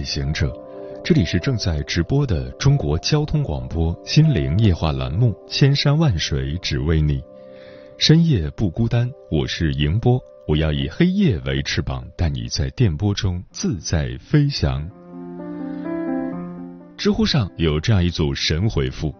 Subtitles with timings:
[0.00, 0.50] 旅行者，
[1.04, 7.20] 这里是正在直播的中国交通广播心灵夜话栏目《千山万水只为你》，
[7.98, 10.18] 深夜不孤单，我是迎波，
[10.48, 14.88] 我要以黑夜为翅膀，带你在电波中自在飞翔。
[16.96, 19.14] 知乎上有这样一组神回复，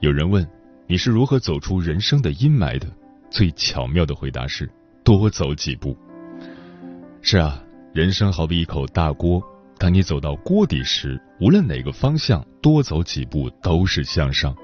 [0.00, 0.48] 有人问
[0.86, 2.86] 你是如何走出人生的阴霾的，
[3.30, 4.66] 最巧妙的回答是
[5.04, 5.94] 多走几步。
[7.20, 9.42] 是啊，人生好比一口大锅。
[9.78, 14.54] 当你走到锅底时，无论哪个方向，多走几步都是向上。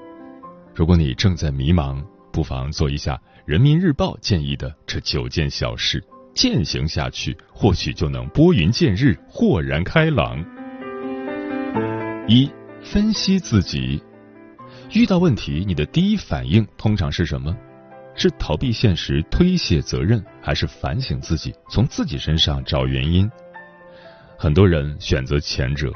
[0.73, 2.01] 如果你正在迷茫，
[2.31, 6.01] 不妨做一下《人民日报》建议的这九件小事，
[6.33, 10.43] 践行下去，或许就能拨云见日，豁然开朗。
[12.27, 12.49] 一、
[12.81, 14.01] 分析自己，
[14.93, 17.53] 遇到问题，你的第一反应通常是什么？
[18.15, 23.29] 是逃避现实、推卸责任，还是反省自己，从自己身上找原因？
[24.41, 25.91] 很多人选择前者，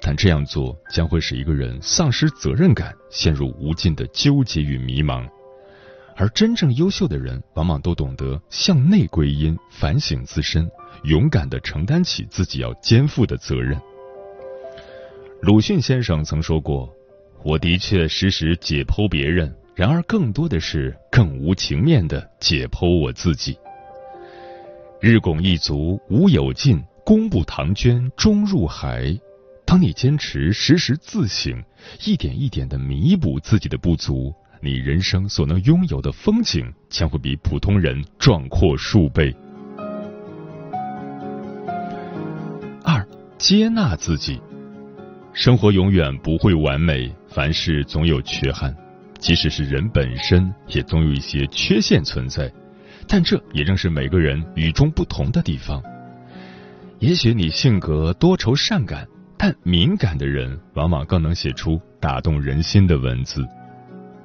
[0.00, 5.28] 但这样做将会使一个人丧失责任感，陷入无尽的纠结与迷茫。
[6.14, 10.70] 而真正优秀的人，往往都懂得向内归因、反省自身，
[11.02, 13.76] 勇敢的承担起自己要肩负的责任。
[15.42, 16.88] 鲁迅先生曾说过
[17.42, 23.58] ：“我的确时时解剖别人，然而更多的是更无情面的解剖我自己。”
[25.02, 26.80] 日拱一卒，无有尽。
[27.04, 29.18] 功不唐捐，终入海。
[29.64, 31.62] 当你坚持时时自省，
[32.04, 39.34] 一点一点的弥补自己的不足，你人生所能拥有的风景将会比普通人壮阔数倍。
[42.84, 43.06] 二，
[43.38, 44.40] 接纳自己。
[45.32, 48.74] 生活永远不会完美，凡事总有缺憾，
[49.18, 52.52] 即使是人本身，也总有一些缺陷存在。
[53.06, 55.80] 但这也正是每个人与众不同的地方。
[57.00, 63.42] 也许你性格多愁善感，但敏感的人往往更能写出打动人心的文字。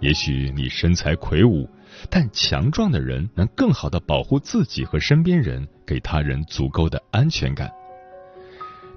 [0.02, 1.70] 也许你身材魁梧，
[2.10, 7.72] 但强壮的人能更好的保护自己和身边人，给他人足够的安全感。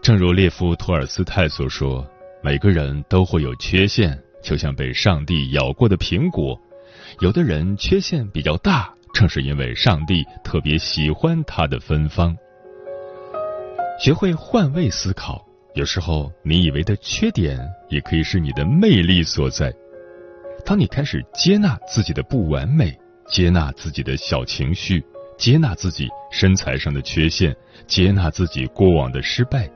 [0.02, 2.04] 正如列夫·托尔斯泰所说
[2.42, 6.60] ：“每个人都会有缺陷，就像被上帝咬过的苹果。
[7.20, 12.36] 有的人缺陷比较大，正是因为上帝特别喜欢他的芬芳。”
[13.98, 15.44] 学会换位思考，
[15.74, 19.74] 有时候你以为的缺点，也可以是你的魅力所在。
[20.64, 25.04] 当你开始接纳自己的不完美，接纳自己的小情绪，
[25.36, 27.54] 接纳自己身材上的缺陷，
[27.88, 29.68] 接纳自己过往的失败，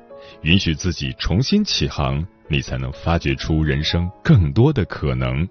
[0.43, 5.49] 允许自己重新起航，你才能发掘出人生更多的可能。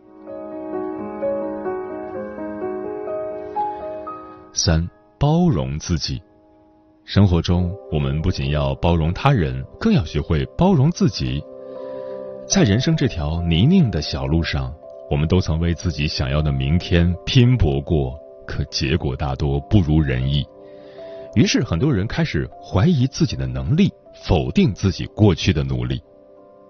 [4.54, 4.90] 三，
[5.20, 6.22] 包容自己。
[7.14, 11.44] 生活中，我们不仅要包容他人，更要学会包容自己。
[12.48, 14.74] 在人生这条泥泞的小路上，
[15.10, 18.18] 我们都曾为自己想要的明天拼搏过，
[18.48, 20.48] 可结果大多不如人意。
[21.36, 23.92] 于是，很多人开始怀疑自己的能力，
[24.26, 26.02] 否定自己过去的努力。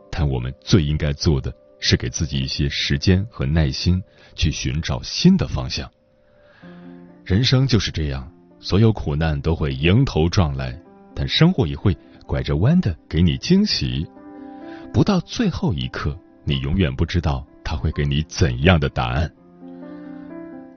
[0.10, 4.02] 但我们最应该做的是给自己一些时间和耐心，
[4.34, 5.88] 去寻找新的方向。
[7.24, 8.28] 人生就是这样。
[8.62, 10.80] 所有苦难都会迎头撞来，
[11.16, 14.08] 但生活也会拐着弯的给你惊喜。
[14.94, 19.30] 不到最后一刻，你永远不知道他会给你怎样的答案。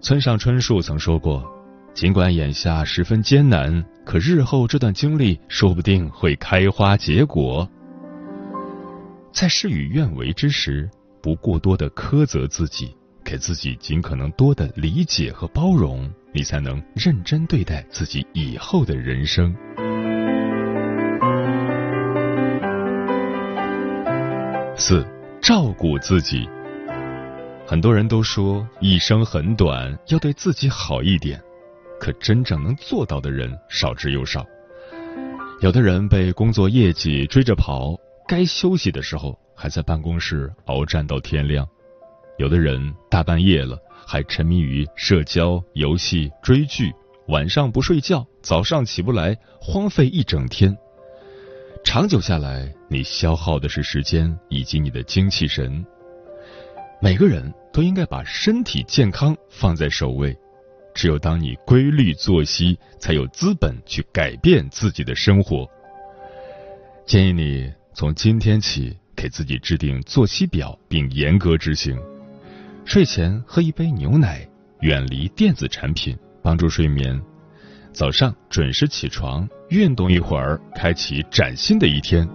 [0.00, 1.44] 村上春树曾说过
[1.92, 7.68] ：“尽管眼下十分艰难，可日后这段经历说不定会开花结果。”
[9.30, 10.88] 在事与愿违之时，
[11.20, 16.10] 不过多的苛责自己，给自己尽可能多的理解和包容。
[16.36, 19.54] 你才能认真对待自己以后的人生。
[24.76, 25.06] 四，
[25.40, 26.48] 照顾自己。
[27.64, 31.40] 很多人都说一生很短，要对自己好一点，
[32.00, 34.44] 可真正能做到的人少之又少。
[35.60, 37.94] 有的人被工作业绩追着跑，
[38.26, 41.64] 该休息的时候还在办公室鏖战到天亮；
[42.38, 43.78] 有的人大半夜了。
[44.06, 46.92] 还沉迷于社交、游戏、追剧，
[47.28, 50.76] 晚上不睡觉，早上起不来，荒废一整天。
[51.82, 55.82] 长久下来，你消耗的是时间以及你的精气神。
[57.00, 60.36] 每个人都应该把身体健康放在首位。
[60.94, 65.66] 只有当你规律作息，才有资本去改变自己的生活。
[67.06, 71.98] 建议你从今天起给自己制定作息表，并严格执行。
[72.84, 74.46] 睡前喝一杯牛奶，
[74.80, 77.20] 远离电子产品，帮助睡眠。
[77.92, 82.28] 早上准时起床，运动一会儿，开启崭新的一天。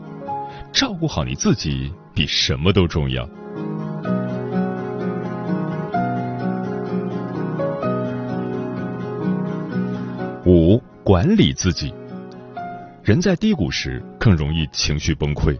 [0.73, 3.29] 照顾好你自己，比什么都重要。
[10.45, 11.93] 五、管理自己。
[13.03, 15.57] 人在低谷时更容易情绪崩溃，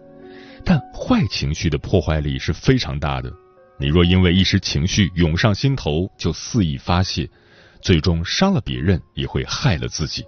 [0.66, 3.32] 但坏情绪的破坏力是非常大的。
[3.80, 7.30] 你若因为一时情绪涌上心头就肆意发泄，
[7.82, 10.26] 最终伤了别人，也会害了自己。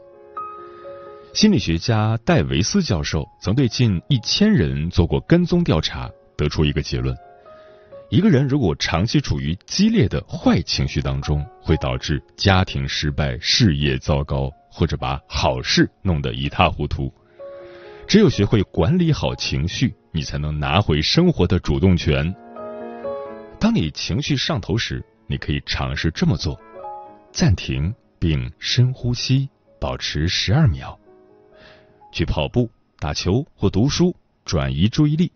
[1.33, 7.13] 心理学家戴维斯教授曾对近一千人做过跟踪调查，得出一个结论。
[8.09, 17.13] 一个人如果长期处于激烈的坏情绪当中，会导致家庭失败、事业糟糕，或者把好事弄得一塌糊涂。
[18.07, 22.33] 只有学会管理好情绪，你才能拿回生活的主动权。
[23.61, 26.59] 当你情绪上头时，你可以尝试这么做：
[27.31, 29.47] 暂停并深呼吸，
[29.79, 30.97] 保持十二秒；
[32.11, 32.67] 去跑步、
[32.99, 35.31] 打球或读书，转移注意力。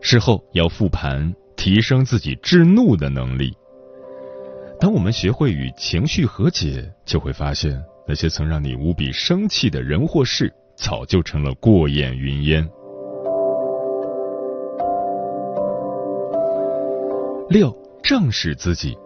[0.00, 1.34] 事后要复盘。
[1.56, 3.54] 提升自己制怒的能力。
[4.80, 7.78] 当我们学会与情绪和解，就会发现
[8.08, 12.66] 那些曾让你无比生气的人或事，早就成了过眼云烟。
[17.50, 18.96] 六，正视自己。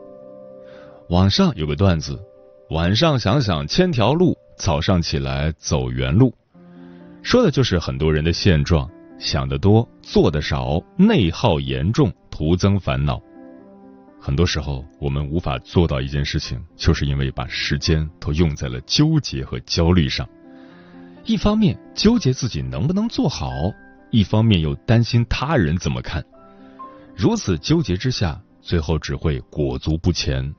[1.08, 2.22] 网上有个段子：
[2.68, 6.30] 晚上想想千条路，早上起来走原路。
[7.22, 8.86] 说的就是很多人的现状：
[9.18, 12.12] 想得多，做的少，内耗严重。
[12.30, 13.18] 徒增烦恼。
[14.20, 20.28] 很多时候，我们无法做到一件事情，就是因为把时间都用在了纠结和焦虑上。
[21.24, 23.48] 一方面纠结自己能不能做好，
[24.10, 26.22] 一方面又担心他人怎么看。
[27.16, 30.54] 如此纠结之下，最后只会裹足不前。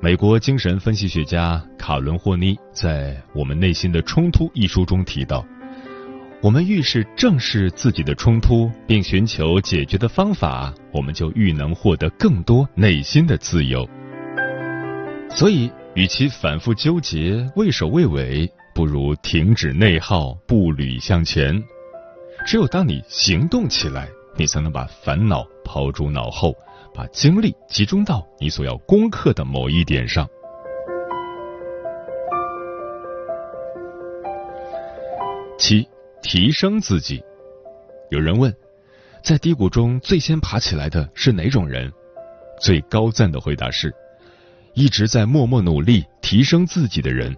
[0.00, 5.44] 美国精神分析学家卡伦霍尼在《我们内心的冲突》一书中提到。
[6.42, 13.88] 我们越是正视自己的冲突，并寻求解决的方法，我们就愈能获得更多内心的自由。
[15.30, 21.64] 所以，与其反复纠结、畏首畏尾，不如停止内耗，步履向前。
[22.46, 26.54] 只有当你行动起来，你才能把烦恼抛诸脑后，
[26.94, 30.28] 把精力集中到你所要攻克的某一点上。
[35.58, 35.86] 七。
[36.26, 37.22] 提升自己。
[38.10, 38.50] 有人问，
[39.22, 41.92] 在低谷中最先爬起来的是哪种人？
[42.58, 43.94] 最高赞的回答是：
[44.72, 47.36] 一直在默默努力提升自己的人。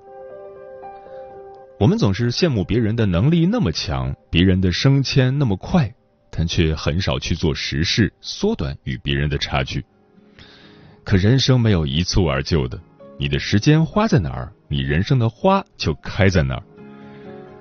[1.80, 5.92] 我们总是羡慕别人的能力那么强，别人的升迁那么快，
[6.36, 9.82] 但却很少去做实事，缩短与别人的差距。
[11.02, 12.78] 可人生没有一蹴而就的，
[13.18, 16.62] 你的时间花在哪儿，你人生的花就开在哪儿。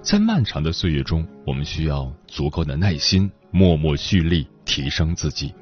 [0.01, 5.53] 在漫长的岁月中，我们需要足够的耐心，默默蓄力，提升自己。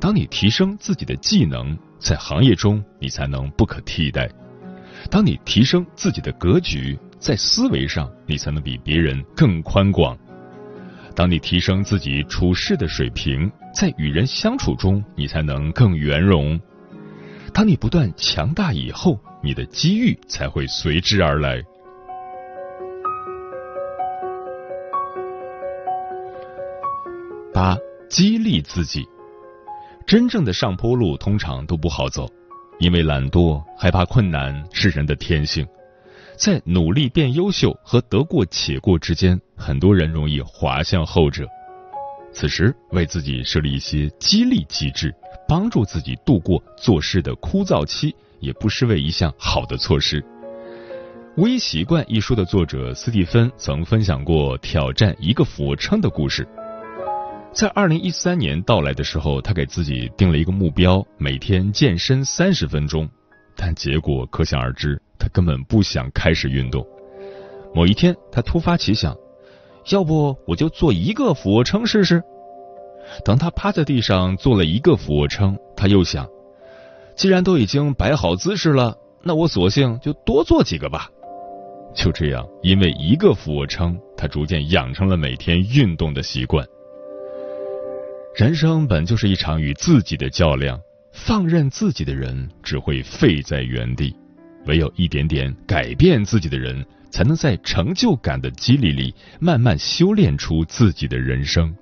[0.00, 4.26] 当你提升自己的技能，在行业中你才能不可替代；
[5.10, 10.16] 当你提升自己的格局，在思维上你才能比别人更宽广；
[11.14, 16.58] 当你提升自己处事的水平，在与人相处中你才能更圆融；
[17.52, 21.62] 当你不断强大以后，你的机遇才会随之而来。
[27.52, 27.76] 八、
[28.08, 29.04] 激励自己。
[30.06, 32.26] 真正的上坡路通常都不好走，
[32.78, 35.66] 因为懒惰、害怕困难是人的天性。
[36.40, 41.46] 在努力变优秀和得过且过之间，很多人容易滑向后者。
[42.32, 45.14] 此时，为自己设立一些激励机制，
[45.46, 50.22] 帮助自己度过做事的枯燥期，也不失为一项好的措施。
[51.36, 56.48] 《微习惯》一书的作者斯蒂芬曾分享过挑战一个俯卧撑的故事。
[57.52, 63.06] 在二零一三年到来的时候，他给自己定了一个目标，每天健身三十分钟。
[63.54, 66.84] 但结果可想而知，他根本不想开始运动。
[67.72, 69.16] 某一天，他突发奇想，
[69.90, 72.20] 要不我就做一个俯卧撑试试。
[73.24, 76.28] 等他趴在地上做了一个俯卧撑，他又想，
[77.14, 81.08] 既然都已经摆好姿势了，那我索性就多做几个吧。
[81.92, 86.64] 就这样，因为一个俯卧撑，他逐渐养成了每天运动的习惯。
[88.36, 90.80] 人生本就是一场与自己的较量，
[91.12, 94.14] 放任自己的人只会废在原地，
[94.66, 101.74] 唯有一点点改变自己的人，才能在成就感的激励里，慢慢修炼出自己的人生。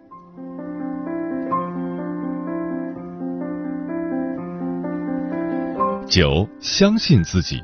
[6.09, 7.63] 九，相信自己。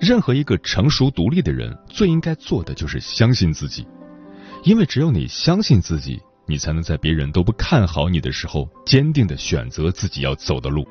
[0.00, 3.86] 任何一个成熟独立的人，最应该做的就是相信自己，
[4.64, 10.84] 因为只有你相信自己，你才能在别人都不看好你的时候，坚定的选择自己要走的路。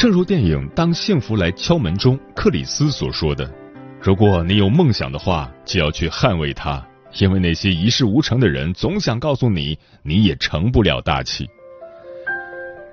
[0.00, 3.46] 正如电影《当幸福来敲门》中克里斯所说的
[4.00, 6.82] ：“如果你有梦想的话，就要去捍卫它，
[7.18, 11.46] 因为那些一事无成的人总想告诉你，你也成不了大器。”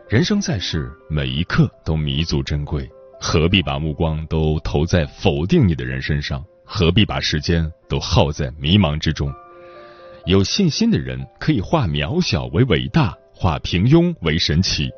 [0.10, 2.86] 人生在世，每一刻都弥足珍贵。
[3.22, 6.44] 何必把目光都投在否定你的人身上？
[6.66, 9.34] 何必把时间都耗在迷茫之中？
[10.26, 14.90] 有信心的人可以化渺小为伟大，化平庸为神奇。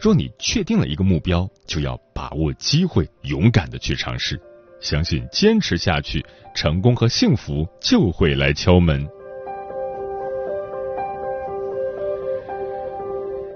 [0.00, 4.40] 若你确定了一个目标，就要把握机会，勇敢的去尝试，
[4.80, 6.24] 相信坚持下去，
[6.54, 9.04] 成功和幸福就会来敲门。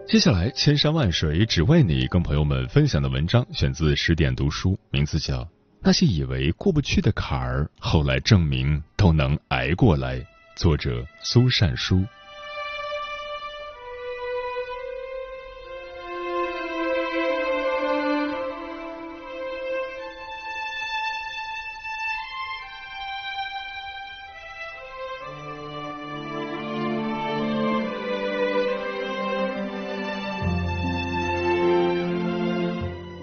[0.08, 5.44] 接下来，千山万水只为你，跟朋友们分享的文章选自十点读书，名字叫
[5.80, 10.18] 《那些以为过不去的坎儿，后来证明都能挨过来》，
[10.56, 12.04] 作者苏善书。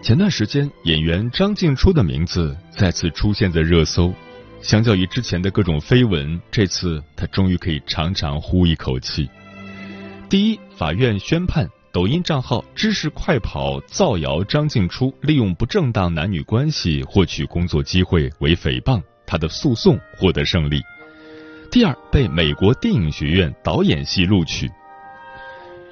[0.10, 4.12] 前段时间，演员张静初的名字再次出现在热搜。
[4.60, 9.30] 相较于之前的各种绯闻，这次她终于可以长长呼一口气。
[10.28, 20.82] 第一，法院宣判抖音账号“知识快跑”造谣张静初利用不正当男女关系获取工作机会为诽谤，她的诉讼获得胜利。
[21.70, 24.68] 第二，被美国电影学院导演系录取。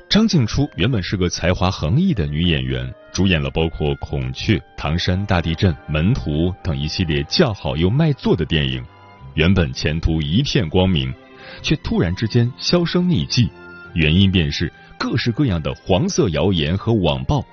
[0.10, 8.86] 张静初原本是个才华横溢的女演员，主演了包括《孔雀》《唐山大地震》《门徒》等一系列叫好又卖座的电影，
[9.34, 11.12] 原本前途一片光明，
[11.64, 13.50] 却突然之间销声匿迹，
[13.96, 17.44] 原因便是各式各样的黄色谣言和网暴，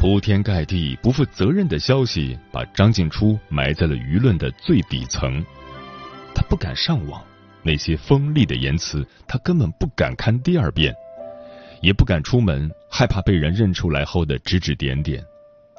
[0.00, 5.44] 铺天盖地不负责任的消息，把张静初埋在了舆论的最底层。
[6.34, 7.22] 他不敢上网，
[7.62, 10.92] 那些锋利的言辞，他根本不敢看第二遍。
[11.82, 15.24] 也不敢出门，害怕被人认出来后的指指点点，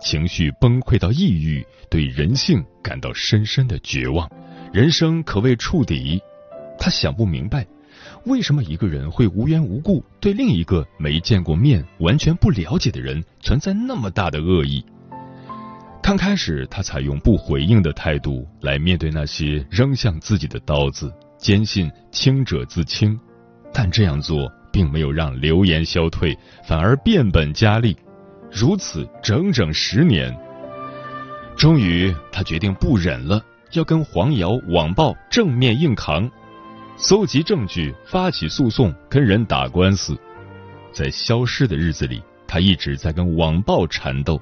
[0.01, 4.27] 情绪崩溃到抑郁，对人性感到深深的绝望，
[4.74, 6.20] 人生可谓触底。
[6.79, 7.67] 他想不明白，
[8.25, 14.84] 为什么一个人会无缘无故对另一个没见过面、完全不了解的人存在那么大的恶意。
[16.01, 23.17] 刚开始，他采用不回应的态度来面对那些扔向自己的刀子，坚信清者自清，
[23.72, 24.51] 但这样做。
[24.73, 26.35] 并没有让流言消退，
[26.67, 27.95] 反而变本加厉，
[28.51, 30.35] 如此整整十年。
[31.55, 33.39] 终于，他决定不忍了，
[33.73, 36.29] 要跟黄谣网暴正面硬扛，
[36.97, 40.17] 搜集证据，发起诉讼，跟人打官司。
[40.91, 44.41] 在消失的日子里，他一直在跟网暴缠斗，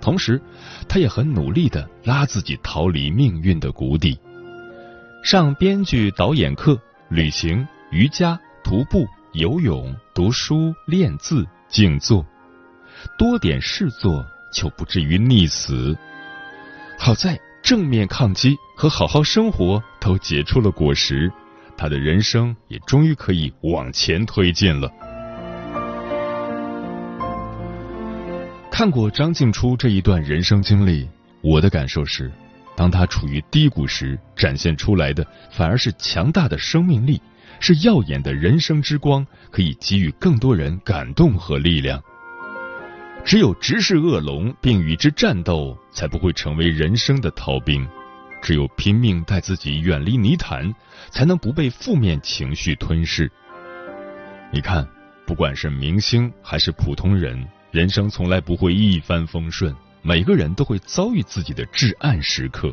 [0.00, 0.42] 同时，
[0.88, 4.18] 他也很努力的拉自己逃离命运的谷底，
[5.22, 6.76] 上编剧导演课，
[7.08, 9.06] 旅行、瑜伽、徒步。
[9.32, 12.24] 游泳、读书、练字、静坐，
[13.18, 15.96] 多点事做，就不至于溺死。
[16.98, 21.30] 好在正面抗击和好好生活都结出了果实，
[21.76, 24.90] 他的人生也终于可以往前推进了。
[28.70, 31.06] 看过张静初这一段人生经历，
[31.42, 32.32] 我的感受是，
[32.74, 37.20] 当他处于低谷时，展现出来的反而是强大的生命力。
[37.60, 42.02] 是耀眼的人生之光，可以给予更多人感动和力量。
[43.24, 47.86] 只有直视恶龙并与之战斗，才不会成为人生的逃兵。
[48.40, 50.72] 只有拼命带自己远离泥潭，
[51.10, 53.30] 才能不被负面情绪吞噬。
[54.52, 54.86] 你看，
[55.26, 62.72] 不管是明星还是普通人，人生从来不会一帆风顺，每个人都会遭遇自己的至暗时刻。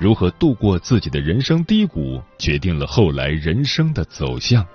[0.00, 4.66] 如何度过自己的人生低谷，决定了后来人生的走向。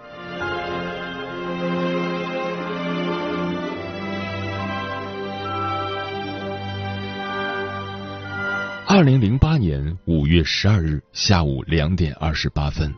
[8.88, 12.94] 二零零八年五月十二日下午两点二十八分，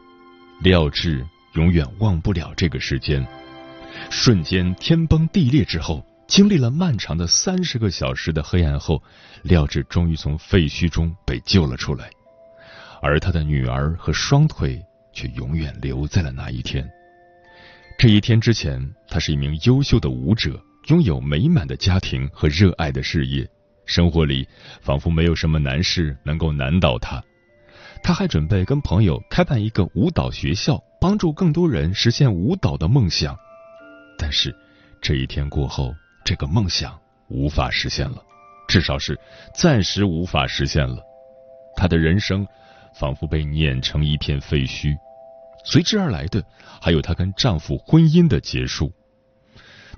[0.60, 3.26] 廖智永远忘不了这个时间。
[4.10, 9.02] 瞬间天崩地裂之后，经历了漫长的三十个小时的黑暗后，
[9.44, 12.10] 廖智终于从废墟中被救了出来，
[13.02, 16.88] 而他的女儿和双腿却永远留在了那一天。
[17.98, 23.48] 这一天之前，他是一名优秀的舞者，拥有美满的家庭和热爱的事业。
[23.86, 24.48] 生活里
[24.82, 27.24] 仿佛没有什么难事能够难倒他，
[28.04, 33.36] 他还准备跟朋友开办一个舞蹈学校，帮助更多人实现舞蹈的梦想。
[34.18, 34.54] 但是
[35.02, 37.00] 这一天过后，这个梦想
[37.30, 38.22] 无法实现了，
[38.68, 39.18] 至少是
[39.56, 40.98] 暂时无法实现了。
[41.78, 42.46] 他的人生
[42.94, 44.96] 仿佛被碾成一片废墟，
[45.66, 46.44] 随之而来的
[46.82, 48.92] 还有她跟丈夫婚姻的结束。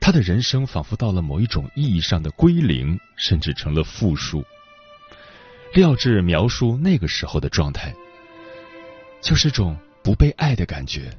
[0.02, 4.44] 她的人生仿佛到了某一种意义上的归零，甚至成了负数。
[5.74, 7.94] 廖智描述那个时候的状态，
[9.22, 11.12] 就是种不被爱的感觉，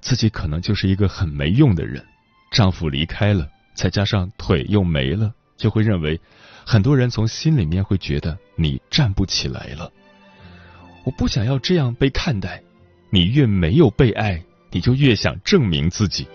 [0.00, 2.02] 自己可能就是一个很没用的人。
[2.50, 6.18] 丈夫离开了，再加上腿又没了，就会认为
[6.64, 9.92] 很多人从心里面会觉得你站不起来了。
[11.04, 12.62] 我不想要这样被看待，
[13.10, 16.26] 你越没有被爱，你就越想证明自己。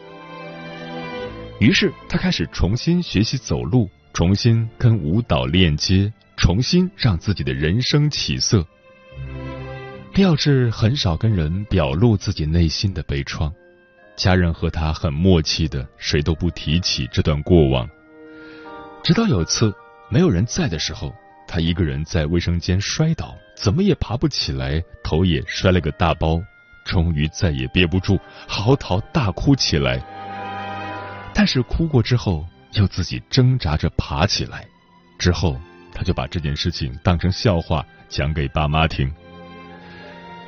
[1.60, 8.66] 于是，他开始重新学习走路，重新跟舞蹈链接，重新让自己的人生起色。
[10.16, 13.52] 廖智很少跟人表露自己内心的悲怆，
[14.16, 17.88] 家人和他很默契的，谁都不提起这段过往。
[19.04, 19.74] 直到有次
[20.10, 21.14] 没有人在的时候，
[21.48, 26.42] 他一个人在卫生间摔倒，怎么也爬不起来，头也摔了个大包，
[26.86, 30.04] 终于再也憋不住，嚎啕大哭起来。
[31.34, 34.66] 但是哭过之后，又自己挣扎着爬起来。
[35.18, 35.56] 之后，
[35.94, 39.12] 他就把这件事情当成笑话讲给爸妈听。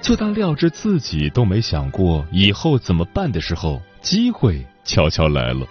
[0.02, 5.66] 就当廖智自己都没想过以后怎么办的时候，机会悄悄来了。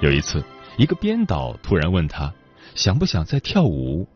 [0.00, 0.42] 有一次，
[0.78, 2.32] 一个编导突然问他
[2.74, 4.08] 想不想再跳舞。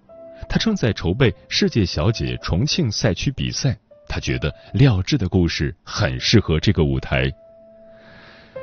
[0.48, 3.76] 他正在筹备世界小姐重庆赛区比赛，
[4.09, 7.30] 他觉得廖智的故事很适合这个舞台。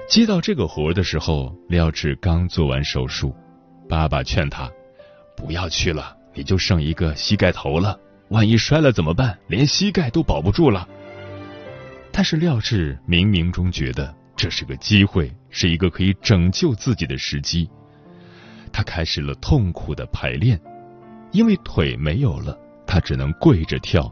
[0.10, 3.36] 接到这个活的时候，廖智刚做完手术，
[3.88, 4.70] 爸爸劝他
[5.38, 7.98] 不要去了，你就剩一个膝盖头了，
[8.30, 9.38] 万一摔了怎么办？
[9.48, 10.88] 连膝盖都保不住了。
[12.12, 17.70] 但是廖智冥冥中觉得这是个机会，是一个可以拯救自己的时机。
[18.74, 20.60] 他开始了痛苦的排练，
[21.32, 24.12] 因为腿没有了，他只能跪着跳。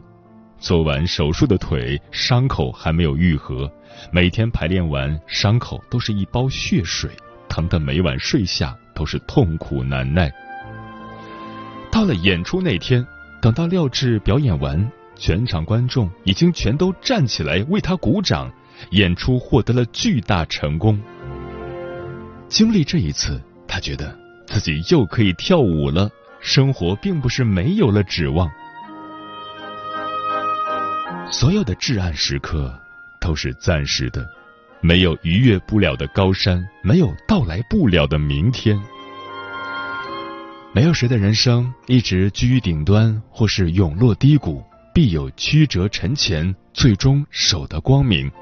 [0.58, 3.70] 做完手术的腿伤口还没有愈合。
[4.12, 7.10] 每天排练完，伤口都是一包血水，
[7.48, 10.30] 疼得每晚睡下都是痛苦难耐。
[11.90, 13.04] 到了演出那天，
[13.40, 18.50] 等到廖智表演完，全场观众已经全都站起来为他鼓掌，
[18.90, 21.00] 演出获得了巨大成功。
[22.48, 26.08] 经历这一次，他觉得自己又可以跳舞了，
[26.40, 28.50] 生活并不是没有了指望。
[31.30, 32.78] 所有的至暗时刻。
[33.22, 34.26] 都是暂时的，
[34.80, 38.80] 没有逾越不了的高山，没有到来不了的明天。
[40.72, 48.32] 没有谁的人生一直居于顶端，或是永落低谷，必有曲折沉潜，最终守得光明。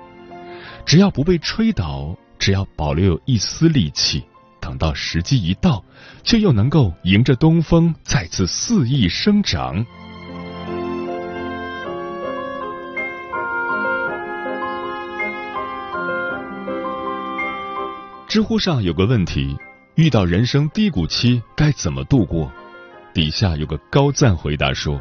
[0.86, 4.24] 只要不被吹倒，只要保留有一丝力气，
[4.68, 5.82] 等到时机一到，
[6.22, 9.82] 却又能够迎着东风再次肆意生长。
[18.28, 19.56] 知乎上有个问题：
[19.94, 22.52] 遇到人生低谷期该怎么度过？
[23.14, 25.00] 底下有个高赞回答说：“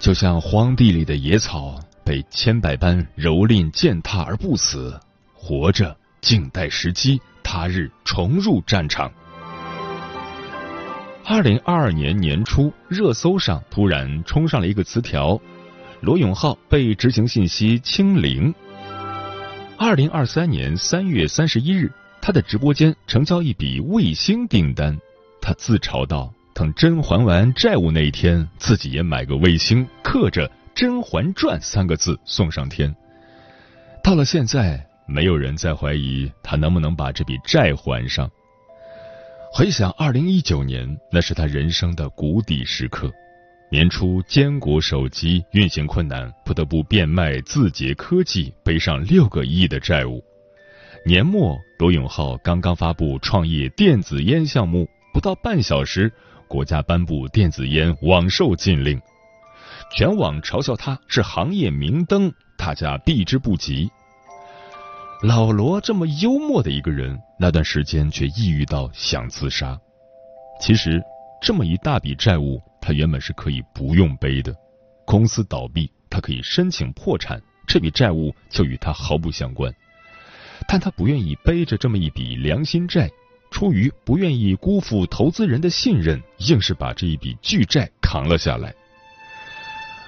[0.00, 4.98] 就像荒地里的野草，被千百般蹂躏践踏而不死，
[5.32, 9.10] 活着静待时机，他日重入战场。”
[11.24, 15.40] 二零二二年年初，热搜上突然冲上了一个词条
[16.02, 18.54] ：“罗永浩被执行信息清零。”
[19.78, 21.90] 二零二三年三月三十一日。
[22.20, 24.98] 他的直播间成交一笔卫星订单，
[25.40, 32.94] 他自嘲道：“等甄嬛完债务那一天，自己也买个卫星，刻着《甄嬛传》三个字送上天。”
[34.04, 38.30] 到了现在，没有人再怀疑他能不能把这笔债还上。
[39.50, 43.10] 回想二零一九年，那是他人生的谷底时刻。
[43.70, 50.22] 年初，坚果手机运行困难，不得不变卖字节科技，背上六个亿的债务。
[51.06, 56.12] 年末，罗永浩刚刚发布创业电子烟项目，不到半小时，
[56.46, 59.00] 国家颁布电子烟网售禁令。
[59.96, 63.90] 全网嘲笑他是行业明灯，大家避之不及。
[65.22, 69.76] 老罗这么幽默的一个人，那段时间却抑郁到想自杀。
[70.60, 71.02] 其实，
[71.42, 74.54] 这么一大笔债务，他原本是可以不用背的。
[75.04, 79.72] 公司倒闭，他可以申请破产，这笔债务就与他毫不相关。
[80.68, 83.10] 但他不愿意背着这么一笔良心债，
[83.50, 88.72] 出于不愿意辜负投资人的信任，硬是把这一笔巨债扛了下来。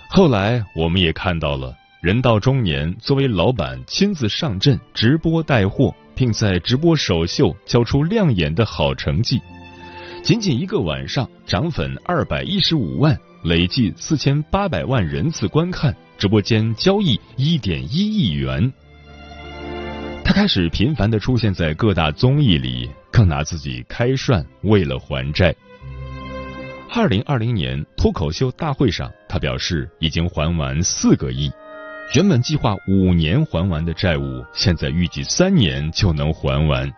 [0.08, 1.76] 后来，我们也看到了。
[2.00, 9.38] 人到中年，作为老板亲自上阵直播带货，并在直播首秀交出亮眼的好成绩。
[10.22, 18.72] 仅仅一个晚上，涨粉二百一十五万，累计四千八百万人次观看，直播间交易一点一亿元。
[20.24, 25.54] 他开始频繁的出现在各大综艺里，更拿自己开涮，为了还债。
[26.94, 31.52] 二零二零年脱口秀大会上，他表示已经还完四个亿。
[32.12, 36.92] 原本计划五年还完的债务，现在预计三年就能还完。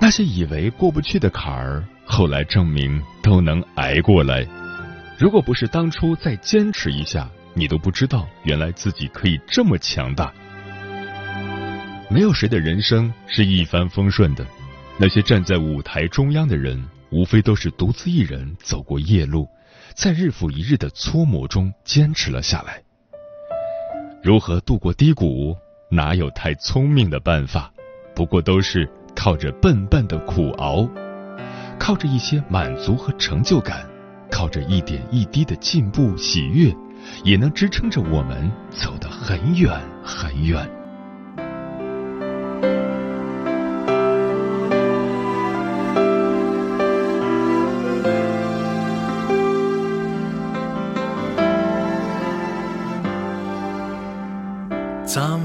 [0.00, 4.46] 那些以为过不去的坎儿，后来证明都能挨过来。
[5.18, 10.32] 如果不是当初再坚持一下，你都不知道原来自己可以这么强大。
[12.08, 14.46] 没有谁的人生是一帆风顺的。
[15.02, 16.78] 那些站在舞台中央的人，
[17.10, 19.48] 无非都是独自一人走过夜路，
[19.94, 22.82] 在日复一日的搓磨中坚持了下来。
[24.22, 25.56] 如何度过低谷？
[25.90, 27.72] 哪有太聪明的办法？
[28.14, 28.86] 不过都是
[29.16, 30.86] 靠着笨笨的苦熬，
[31.78, 33.88] 靠着一些满足和成就感，
[34.30, 36.76] 靠着一点一滴的进步喜悦，
[37.24, 40.70] 也能支撑着我们走得很远很远。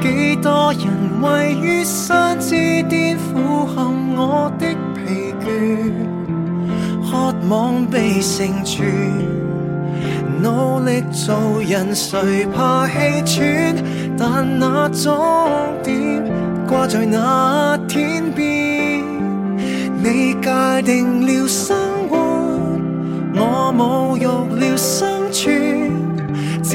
[0.00, 5.92] 几多人位于山之巅，俯瞰我的疲倦，
[7.10, 8.86] 渴望被成全。
[10.40, 11.34] 努力做
[11.66, 13.74] 人，谁怕气喘？
[14.16, 15.18] 但那终
[15.82, 16.22] 点
[16.68, 19.02] 挂在那天边。
[20.00, 21.76] 你界定了生。
[22.08, 22.16] 活，
[23.34, 25.30] 我侮辱了生。
[25.30, 25.87] 存。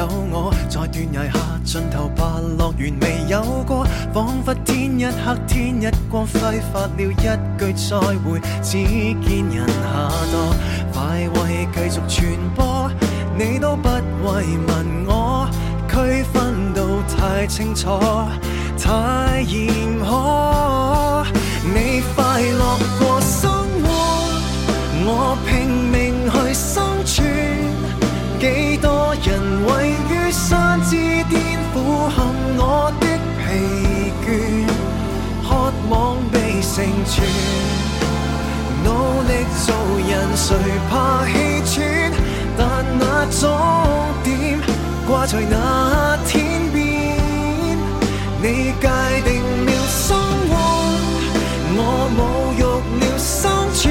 [0.00, 2.24] 有我在断崖下尽头白
[2.56, 10.34] 乐园未有过，仿佛天一黑天一光，挥发了一句再会，只见人下堕。
[10.90, 12.18] 快慰继续传
[12.56, 12.90] 播，
[13.36, 14.30] 你都不慰
[14.68, 14.70] 问
[15.06, 15.46] 我，
[15.86, 18.00] 区分到太清楚，
[18.78, 19.68] 太严
[20.00, 21.26] 苛。
[21.62, 23.50] 你快乐过生
[23.82, 23.86] 活，
[25.04, 25.36] 我
[32.72, 33.04] 我的
[33.36, 33.42] 疲
[34.22, 34.24] 倦，
[35.42, 35.48] 渴
[35.88, 36.72] 望被成
[37.04, 37.12] 全。
[38.84, 38.88] 努
[39.26, 39.30] 力
[39.66, 39.74] 做
[40.08, 40.46] 人，谁
[40.88, 41.32] 怕气
[41.66, 41.74] 喘？
[42.56, 42.62] 但
[42.96, 43.02] 那
[43.40, 43.42] 终
[44.22, 44.30] 点
[45.04, 46.78] 挂在那天边。
[48.40, 48.46] 你
[48.80, 48.86] 界
[49.24, 49.28] 定
[49.66, 50.16] 了生
[50.48, 50.52] 活，
[51.74, 51.78] 我
[52.16, 52.18] 侮
[52.56, 52.62] 辱
[53.00, 53.82] 了生存。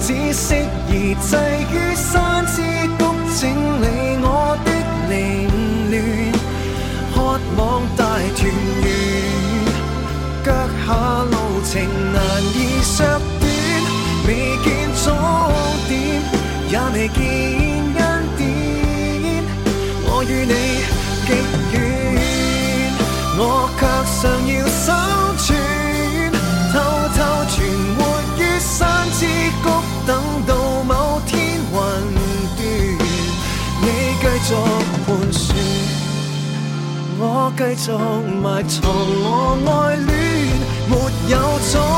[0.00, 0.56] 只适
[0.90, 1.36] 宜滞
[1.70, 2.56] 于山之
[2.96, 3.04] 谷，
[3.38, 3.42] 整
[3.82, 4.07] 理
[7.58, 8.04] 望大
[8.36, 8.40] 团
[8.82, 8.86] 圆，
[10.44, 10.46] 脚
[10.86, 10.94] 下
[11.24, 11.34] 路
[11.68, 11.70] 程
[12.12, 12.16] 难
[12.54, 13.04] 以削
[13.40, 13.42] 短，
[14.26, 14.28] 未
[14.64, 14.66] 见
[15.04, 15.04] 终
[15.88, 15.92] 点，
[16.70, 17.18] 也未见
[17.98, 18.02] 恩
[18.36, 18.40] 典。
[20.06, 20.54] 我与你
[21.26, 21.28] 极
[21.74, 21.76] 远。
[23.36, 23.42] 我。
[37.20, 40.08] 我继续埋藏我爱恋，
[40.88, 40.94] 没
[41.32, 41.97] 有错。